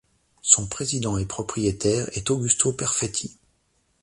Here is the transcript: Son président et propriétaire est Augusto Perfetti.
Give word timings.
Son 0.41 0.65
président 0.67 1.19
et 1.19 1.27
propriétaire 1.27 2.09
est 2.17 2.31
Augusto 2.31 2.73
Perfetti. 2.73 3.37